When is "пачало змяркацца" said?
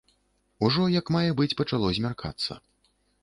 1.61-2.53